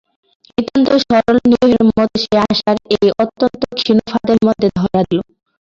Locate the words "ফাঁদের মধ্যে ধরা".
4.09-5.01